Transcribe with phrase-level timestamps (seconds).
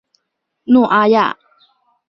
[0.63, 1.37] 诺阿亚。